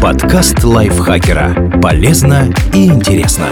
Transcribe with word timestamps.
Подкаст 0.00 0.64
лайфхакера. 0.64 1.80
Полезно 1.82 2.52
и 2.72 2.86
интересно. 2.86 3.48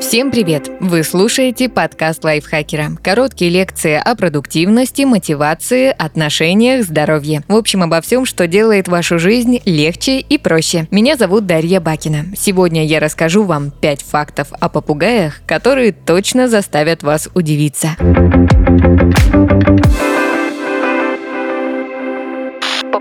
Всем 0.00 0.30
привет! 0.30 0.70
Вы 0.80 1.02
слушаете 1.02 1.70
подкаст 1.70 2.24
лайфхакера. 2.24 2.90
Короткие 3.02 3.50
лекции 3.50 3.94
о 3.94 4.14
продуктивности, 4.16 5.02
мотивации, 5.02 5.94
отношениях, 5.96 6.84
здоровье. 6.84 7.42
В 7.48 7.54
общем, 7.54 7.82
обо 7.82 8.02
всем, 8.02 8.26
что 8.26 8.46
делает 8.46 8.86
вашу 8.88 9.18
жизнь 9.18 9.60
легче 9.64 10.20
и 10.20 10.36
проще. 10.36 10.86
Меня 10.90 11.16
зовут 11.16 11.46
Дарья 11.46 11.80
Бакина. 11.80 12.26
Сегодня 12.36 12.84
я 12.84 13.00
расскажу 13.00 13.44
вам 13.44 13.70
5 13.70 14.02
фактов 14.02 14.48
о 14.60 14.68
попугаях, 14.68 15.40
которые 15.46 15.92
точно 15.92 16.48
заставят 16.48 17.02
вас 17.02 17.30
удивиться. 17.34 17.96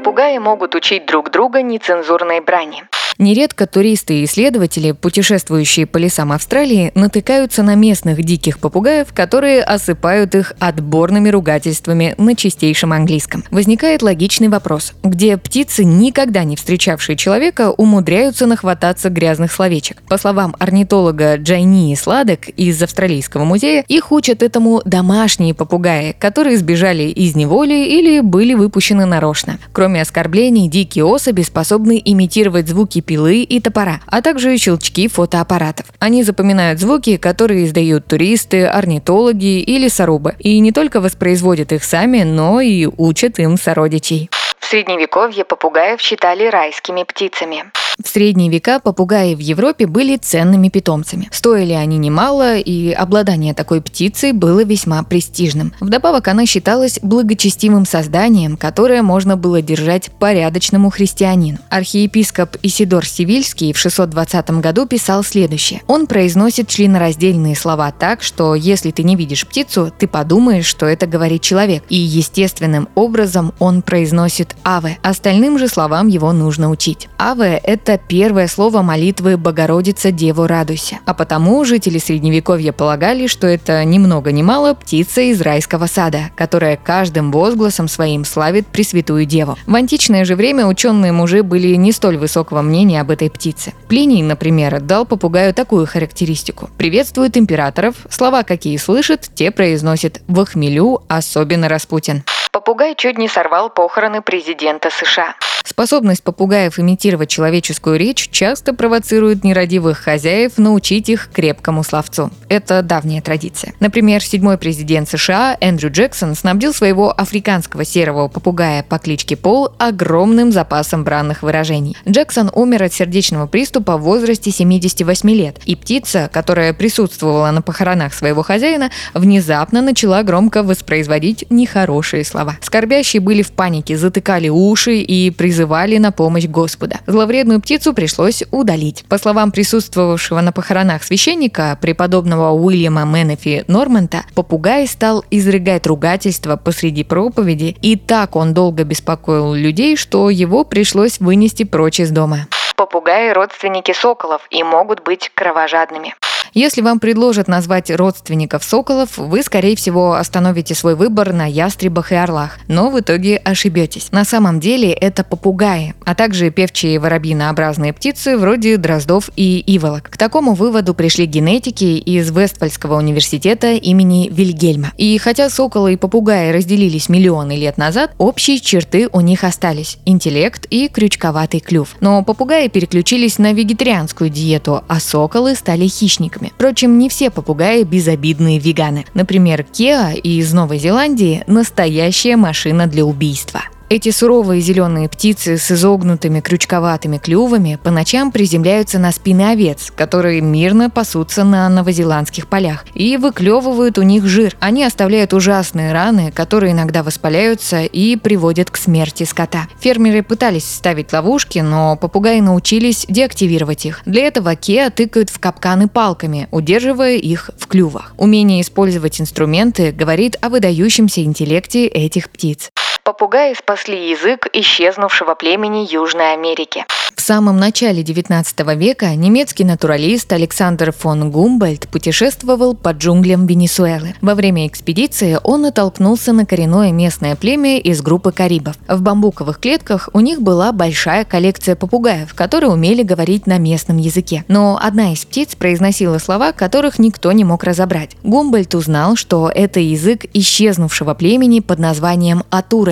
Попугаи 0.04 0.38
могут 0.38 0.76
учить 0.76 1.06
друг 1.06 1.32
друга 1.32 1.62
нецензурной 1.62 2.42
брани. 2.42 2.84
Нередко 3.18 3.68
туристы 3.68 4.22
и 4.22 4.26
исследователи, 4.26 4.92
путешествующие 4.92 5.86
по 5.86 5.98
лесам 5.98 6.32
Австралии, 6.32 6.92
натыкаются 6.96 7.64
на 7.64 7.76
местных 7.76 8.24
диких 8.24 8.60
попугаев, 8.60 9.14
которые 9.14 9.64
осыпают 9.64 10.36
их 10.36 10.54
отборными 10.60 11.30
ругательствами 11.30 12.16
на 12.18 12.36
чистейшем 12.36 12.94
английском. 12.94 13.44
Возникает 13.52 14.02
логичный 14.02 14.48
вопрос, 14.48 14.94
где 15.04 15.38
птицы, 15.38 15.84
никогда 15.84 16.44
не 16.44 16.56
встречавшие 16.56 17.16
человека, 17.16 17.72
умудряются 17.72 18.48
нахвататься 18.48 19.10
грязных 19.10 19.52
словечек. 19.52 20.02
По 20.04 20.18
словам 20.18 20.56
орнитолога 20.60 21.36
Джайнии 21.38 21.94
Сладок 21.96 22.50
из 22.50 22.82
Австралийского 22.82 23.44
музея, 23.44 23.86
их 23.88 24.12
учат 24.12 24.42
этому 24.42 24.82
домашние 24.86 25.54
попугаи, 25.54 26.16
которые 26.18 26.58
сбежали 26.58 27.04
из 27.04 27.36
неволи 27.36 27.86
или 27.86 28.22
были 28.22 28.54
выпущены 28.54 29.06
нарочно. 29.06 29.60
Кроме 29.72 30.02
оскорблений, 30.02 30.68
дикие 30.68 31.06
особи 31.06 31.42
способны 31.42 32.02
имитировать 32.04 32.68
звуки 32.68 33.03
пилы 33.04 33.44
и 33.44 33.60
топора, 33.60 34.02
а 34.08 34.22
также 34.22 34.58
щелчки 34.58 35.08
фотоаппаратов. 35.08 35.86
Они 36.00 36.24
запоминают 36.24 36.80
звуки, 36.80 37.18
которые 37.18 37.66
издают 37.66 38.08
туристы, 38.08 38.66
орнитологи 38.66 39.60
или 39.60 39.88
сорубы, 39.88 40.36
и 40.40 40.60
не 40.60 40.72
только 40.72 41.02
воспроизводят 41.02 41.72
их 41.72 41.84
сами, 41.84 42.24
но 42.24 42.62
и 42.62 42.86
учат 42.86 43.40
им 43.40 43.58
сородичей. 43.58 44.30
В 44.60 44.66
средневековье 44.66 45.44
попугаев 45.46 46.02
считали 46.02 46.48
райскими 46.48 47.04
птицами. 47.04 47.66
В 48.02 48.08
средние 48.08 48.50
века 48.50 48.80
попугаи 48.80 49.36
в 49.36 49.40
Европе 49.40 49.86
были 49.86 50.18
ценными 50.18 50.70
питомцами. 50.70 51.30
Стоили 51.32 51.74
они 51.74 51.98
немало, 51.98 52.58
и 52.58 52.92
обладание 52.92 53.54
такой 53.54 53.82
птицей 53.82 54.32
было 54.32 54.64
весьма 54.64 55.04
престижным. 55.04 55.74
Вдобавок 55.80 56.28
она 56.28 56.46
считалась 56.46 57.00
благочестивым 57.02 57.86
созданием, 57.86 58.58
которое 58.58 59.04
можно 59.04 59.38
было 59.38 59.62
держать 59.62 60.10
порядочному 60.20 60.90
христианину. 60.90 61.60
Архиепископ 61.70 62.58
Исидор 62.64 63.06
Сивильский 63.06 63.74
в 63.74 63.78
620 63.78 64.50
году 64.60 64.88
писал 64.88 65.24
следующее. 65.24 65.82
Он 65.88 66.08
произносит 66.08 66.68
членораздельные 66.70 67.56
слова 67.56 67.92
так, 67.92 68.24
что 68.24 68.56
если 68.56 68.92
ты 68.92 69.04
не 69.04 69.16
видишь 69.16 69.46
птицу, 69.46 69.94
ты 69.98 70.08
подумаешь, 70.08 70.66
что 70.66 70.88
это 70.88 71.06
говорит 71.06 71.42
человек. 71.42 71.84
И 71.90 71.96
естественным 71.96 72.90
образом 72.96 73.54
он 73.60 73.82
произносит 73.84 74.56
«аве». 74.64 74.98
Остальным 75.04 75.60
же 75.60 75.68
словам 75.68 76.08
его 76.08 76.32
нужно 76.32 76.72
учить. 76.72 77.08
«Аве»— 77.20 77.62
это 77.64 77.83
это 77.84 77.98
первое 77.98 78.48
слово 78.48 78.82
молитвы 78.82 79.36
«Богородица, 79.36 80.12
Деву, 80.12 80.48
радуйся». 80.48 81.00
А 81.06 81.14
потому 81.14 81.66
жители 81.66 81.98
Средневековья 81.98 82.72
полагали, 82.72 83.28
что 83.28 83.46
это 83.46 83.84
ни 83.84 84.00
много 84.00 84.32
ни 84.32 84.42
мало 84.42 84.74
птица 84.74 85.20
из 85.20 85.42
райского 85.42 85.88
сада, 85.88 86.32
которая 86.38 86.78
каждым 86.78 87.30
возгласом 87.30 87.90
своим 87.90 88.24
славит 88.24 88.68
Пресвятую 88.68 89.26
Деву. 89.26 89.58
В 89.68 89.76
античное 89.76 90.24
же 90.24 90.38
время 90.38 90.66
ученые 90.66 91.12
мужи 91.12 91.44
были 91.44 91.76
не 91.76 91.92
столь 91.92 92.18
высокого 92.18 92.62
мнения 92.62 93.02
об 93.02 93.12
этой 93.12 93.30
птице. 93.30 93.74
Плиний, 93.90 94.22
например, 94.22 94.80
дал 94.80 95.06
попугаю 95.06 95.54
такую 95.54 95.86
характеристику. 95.86 96.70
Приветствует 96.78 97.36
императоров, 97.36 97.96
слова 98.10 98.44
какие 98.44 98.78
слышит, 98.78 99.30
те 99.36 99.52
произносит 99.52 100.22
в 100.30 100.46
хмелю, 100.46 101.02
особенно 101.10 101.68
Распутин. 101.68 102.24
Попугай 102.54 102.96
чуть 102.96 103.18
не 103.18 103.28
сорвал 103.28 103.70
похороны 103.70 104.22
президента 104.22 104.90
США. 104.90 105.36
Способность 105.64 106.24
попугаев 106.24 106.78
имитировать 106.78 107.30
человеческую 107.30 107.98
речь 107.98 108.30
часто 108.30 108.74
провоцирует 108.74 109.46
нерадивых 109.46 109.98
хозяев 109.98 110.58
научить 110.58 111.08
их 111.08 111.30
крепкому 111.34 111.84
словцу. 111.84 112.32
Это 112.50 112.82
давняя 112.82 113.22
традиция. 113.22 113.74
Например, 113.80 114.22
седьмой 114.22 114.58
президент 114.58 115.10
США 115.10 115.58
Эндрю 115.62 115.90
Джексон 115.90 116.36
снабдил 116.36 116.74
своего 116.74 117.12
африканского 117.12 117.86
серого 117.86 118.28
попугая 118.28 118.84
по 118.84 119.00
кличке 119.00 119.38
Пол 119.38 119.70
огромным 119.80 120.52
запасом 120.52 121.06
бранных 121.06 121.44
выражений. 121.44 121.96
Джексон 122.08 122.52
умер 122.54 122.84
от 122.84 122.94
сердечного 122.94 123.48
приступа 123.48 123.98
в 123.98 124.02
возрасте 124.02 124.52
78 124.52 125.30
лет, 125.32 125.60
и 125.66 125.78
птица, 125.78 126.30
которая 126.32 126.74
присутствовала 126.74 127.50
на 127.52 127.62
похоронах 127.62 128.14
своего 128.14 128.44
хозяина, 128.44 128.92
внезапно 129.14 129.82
начала 129.82 130.24
громко 130.24 130.62
воспроизводить 130.62 131.46
нехорошие 131.50 132.26
слова. 132.26 132.58
Скорбящие 132.62 133.22
были 133.22 133.42
в 133.44 133.52
панике, 133.54 133.98
затыкали 133.98 134.50
уши 134.50 134.98
и 134.98 135.32
призывали 135.32 135.53
призывали 135.54 136.00
на 136.00 136.12
помощь 136.12 136.48
Господа. 136.48 137.02
Зловредную 137.06 137.62
птицу 137.62 137.94
пришлось 137.94 138.44
удалить. 138.50 139.06
По 139.08 139.20
словам 139.20 139.52
присутствовавшего 139.52 140.42
на 140.42 140.52
похоронах 140.52 141.04
священника, 141.04 141.78
преподобного 141.80 142.50
Уильяма 142.54 143.06
Менефи 143.06 143.64
Норманта, 143.68 144.24
попугай 144.34 144.88
стал 144.88 145.24
изрыгать 145.30 145.86
ругательства 145.86 146.56
посреди 146.56 147.04
проповеди, 147.04 147.78
и 147.84 147.96
так 147.96 148.36
он 148.36 148.56
долго 148.56 148.84
беспокоил 148.84 149.54
людей, 149.54 149.96
что 149.96 150.32
его 150.32 150.64
пришлось 150.64 151.20
вынести 151.20 151.66
прочь 151.66 152.00
из 152.00 152.10
дома. 152.10 152.48
Попугаи– 152.76 153.30
родственники 153.34 153.94
соколов 153.94 154.42
и 154.50 154.64
могут 154.64 155.04
быть 155.04 155.30
кровожадными. 155.36 156.16
Если 156.54 156.82
вам 156.82 157.00
предложат 157.00 157.48
назвать 157.48 157.90
родственников 157.90 158.64
соколов, 158.64 159.18
вы, 159.18 159.42
скорее 159.42 159.76
всего, 159.76 160.14
остановите 160.14 160.76
свой 160.76 160.96
выбор 160.96 161.34
на 161.34 161.48
ястребах 161.48 162.12
и 162.12 162.16
орлах, 162.16 162.60
но 162.68 162.92
в 162.92 163.00
итоге 163.00 163.38
ошибетесь. 163.38 164.12
На 164.12 164.24
самом 164.24 164.60
деле 164.60 164.92
это 164.92 165.24
попугаи, 165.24 165.96
а 166.06 166.14
также 166.14 166.52
певчие 166.52 167.00
воробьинообразные 167.00 167.92
птицы 167.92 168.38
вроде 168.38 168.78
дроздов 168.78 169.32
и 169.36 169.64
иволок. 169.66 170.12
К 170.12 170.18
такому 170.18 170.54
выводу 170.54 170.94
пришли 170.94 171.26
генетики 171.26 171.98
из 171.98 172.30
Вестфальского 172.30 172.98
университета 173.00 173.74
имени 173.74 174.30
Вильгельма. 174.32 174.92
И 174.98 175.18
хотя 175.18 175.50
соколы 175.50 175.94
и 175.94 175.98
попугаи 175.98 176.52
разделились 176.52 177.10
миллионы 177.10 177.56
лет 177.56 177.80
назад, 177.80 178.12
общие 178.20 178.60
черты 178.60 179.10
у 179.12 179.22
них 179.22 179.44
остались– 179.44 179.98
интеллект 180.06 180.68
и 180.70 180.88
крючковатый 180.88 181.62
клюв. 181.62 181.96
Но 182.00 182.24
попугаи 182.24 182.68
переключились 182.68 183.40
на 183.40 183.54
вегетарианскую 183.54 184.30
диету, 184.30 184.84
а 184.88 185.00
соколы 185.00 185.56
стали 185.56 185.88
хищниками 185.88 186.43
попугаями. 186.44 186.52
Впрочем, 186.56 186.98
не 186.98 187.10
все 187.10 187.30
попугаи 187.30 187.84
безобидные 187.84 188.60
веганы. 188.60 189.06
Например, 189.14 189.64
Кеа 189.64 190.14
из 190.14 190.54
Новой 190.54 190.80
Зеландии– 190.80 191.44
настоящая 191.48 192.36
машина 192.36 192.88
для 192.88 193.06
убийства. 193.06 193.62
Эти 193.96 194.10
суровые 194.10 194.60
зеленые 194.60 195.08
птицы 195.08 195.56
с 195.56 195.70
изогнутыми 195.70 196.40
крючковатыми 196.40 197.20
клювами 197.20 197.78
по 197.84 197.92
ночам 197.92 198.32
приземляются 198.32 198.98
на 198.98 199.12
спины 199.12 199.52
овец, 199.52 199.94
которые 199.96 200.42
мирно 200.42 200.90
пасутся 200.90 201.44
на 201.44 201.70
новозеландских 201.70 202.48
полях, 202.48 202.86
и 202.96 203.18
выклевывают 203.18 204.00
у 204.00 204.02
них 204.02 204.26
жир. 204.26 204.58
Они 204.60 204.84
оставляют 204.84 205.32
ужасные 205.36 205.94
раны, 205.94 206.32
которые 206.32 206.72
иногда 206.72 207.04
воспаляются 207.04 207.84
и 207.84 208.16
приводят 208.16 208.72
к 208.72 208.78
смерти 208.78 209.26
скота. 209.26 209.68
Фермеры 209.80 210.24
пытались 210.24 210.66
ставить 210.66 211.14
ловушки, 211.14 211.60
но 211.60 211.96
попугаи 211.96 212.40
научились 212.40 213.06
деактивировать 213.08 213.86
их. 213.86 214.02
Для 214.08 214.26
этого 214.26 214.56
Кеа 214.56 214.90
тыкают 214.90 215.30
в 215.30 215.38
капканы 215.40 215.88
палками, 215.88 216.48
удерживая 216.50 217.18
их 217.18 217.52
в 217.60 217.68
клювах. 217.68 218.16
Умение 218.18 218.62
использовать 218.62 219.22
инструменты 219.22 219.92
говорит 219.92 220.36
о 220.42 220.50
выдающемся 220.50 221.24
интеллекте 221.24 221.86
этих 221.86 222.32
птиц. 222.32 222.72
Попугаи 223.06 223.54
спасли 223.54 224.12
язык 224.12 224.48
исчезнувшего 224.54 225.36
племени 225.36 225.86
Южной 225.92 226.32
Америки. 226.32 226.86
В 227.14 227.22
самом 227.22 227.58
начале 227.58 228.02
XIX 228.02 228.76
века 228.76 229.14
немецкий 229.16 229.64
натуралист 229.64 230.32
Александр 230.34 230.92
фон 230.92 231.32
Гумбольд 231.32 231.88
путешествовал 231.90 232.76
по 232.76 232.90
джунглям 232.90 233.46
Венесуэлы. 233.46 234.16
Во 234.22 234.36
время 234.36 234.68
экспедиции 234.68 235.38
он 235.44 235.62
натолкнулся 235.62 236.34
на 236.34 236.46
коренное 236.46 236.92
местное 236.92 237.36
племя 237.36 237.78
из 237.78 238.02
группы 238.02 238.32
карибов. 238.32 238.76
В 238.88 239.02
бамбуковых 239.02 239.60
клетках 239.60 240.10
у 240.14 240.20
них 240.22 240.42
была 240.42 240.72
большая 240.72 241.24
коллекция 241.24 241.76
попугаев, 241.76 242.34
которые 242.34 242.72
умели 242.72 243.04
говорить 243.04 243.48
на 243.48 243.58
местном 243.58 243.98
языке. 243.98 244.44
Но 244.48 244.80
одна 244.82 245.14
из 245.14 245.24
птиц 245.24 245.56
произносила 245.56 246.18
слова, 246.18 246.52
которых 246.52 247.00
никто 247.00 247.32
не 247.32 247.44
мог 247.44 247.64
разобрать. 247.64 248.12
Гумбольд 248.24 248.76
узнал, 248.76 249.16
что 249.16 249.52
это 249.54 249.80
язык 249.80 250.26
исчезнувшего 250.34 251.14
племени 251.14 251.60
под 251.60 251.80
названием 251.80 252.44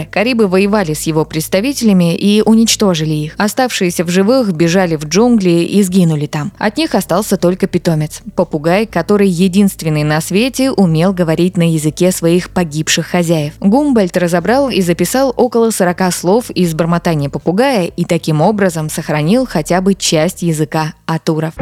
Атуры. 0.01 0.07
Карибы 0.11 0.47
воевали 0.47 0.93
с 0.93 1.03
его 1.03 1.25
представителями 1.25 2.15
и 2.15 2.41
уничтожили 2.41 3.13
их. 3.13 3.33
Оставшиеся 3.37 4.03
в 4.03 4.09
живых 4.09 4.53
бежали 4.53 4.95
в 4.95 5.05
джунгли 5.05 5.63
и 5.65 5.81
сгинули 5.83 6.27
там. 6.27 6.51
От 6.57 6.77
них 6.77 6.95
остался 6.95 7.37
только 7.37 7.67
питомец– 7.67 8.21
попугай, 8.35 8.85
который 8.85 9.27
единственный 9.27 10.03
на 10.03 10.21
свете 10.21 10.71
умел 10.71 11.13
говорить 11.13 11.57
на 11.57 11.71
языке 11.71 12.11
своих 12.11 12.49
погибших 12.49 13.07
хозяев. 13.07 13.53
Гумбольд 13.59 14.15
разобрал 14.17 14.69
и 14.69 14.81
записал 14.81 15.33
около 15.35 15.71
40 15.71 16.13
слов 16.13 16.49
из 16.51 16.73
бормотания 16.73 17.29
попугая 17.29 17.85
и 17.85 18.05
таким 18.05 18.41
образом 18.41 18.89
сохранил 18.89 19.45
хотя 19.45 19.81
бы 19.81 19.93
часть 19.93 20.41
языка 20.41 20.93
атуров. 21.05 21.53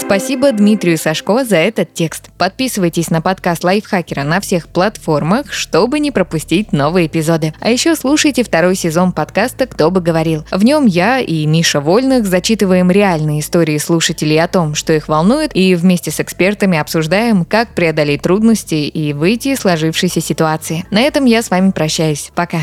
Спасибо 0.00 0.50
Дмитрию 0.50 0.96
Сашко 0.96 1.44
за 1.44 1.56
этот 1.56 1.92
текст. 1.94 2.30
Подписывайтесь 2.38 3.10
на 3.10 3.20
подкаст 3.20 3.62
Лайфхакера 3.62 4.22
на 4.22 4.40
всех 4.40 4.66
платформах, 4.68 5.52
чтобы 5.52 6.00
не 6.00 6.10
пропустить 6.10 6.72
новые 6.72 7.06
эпизоды. 7.06 7.52
А 7.60 7.70
еще 7.70 7.94
слушайте 7.94 8.42
второй 8.42 8.74
сезон 8.74 9.12
подкаста 9.12 9.66
«Кто 9.66 9.90
бы 9.90 10.00
говорил». 10.00 10.44
В 10.50 10.64
нем 10.64 10.86
я 10.86 11.20
и 11.20 11.44
Миша 11.46 11.80
Вольных 11.80 12.26
зачитываем 12.26 12.90
реальные 12.90 13.40
истории 13.40 13.78
слушателей 13.78 14.42
о 14.42 14.48
том, 14.48 14.74
что 14.74 14.92
их 14.92 15.06
волнует, 15.06 15.54
и 15.54 15.74
вместе 15.74 16.10
с 16.10 16.18
экспертами 16.18 16.78
обсуждаем, 16.78 17.44
как 17.44 17.74
преодолеть 17.74 18.22
трудности 18.22 18.74
и 18.74 19.12
выйти 19.12 19.48
из 19.48 19.58
сложившейся 19.58 20.20
ситуации. 20.20 20.86
На 20.90 21.02
этом 21.02 21.26
я 21.26 21.42
с 21.42 21.50
вами 21.50 21.70
прощаюсь. 21.70 22.30
Пока. 22.34 22.58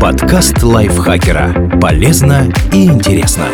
Подкаст 0.00 0.62
Лайфхакера. 0.62 1.78
Полезно 1.80 2.52
и 2.72 2.84
интересно. 2.84 3.46